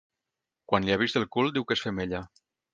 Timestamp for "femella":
1.91-2.27